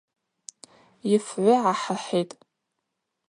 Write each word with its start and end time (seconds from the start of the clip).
Йфгӏвы 1.13 1.53
гӏахӏыхӏитӏ. 1.63 2.35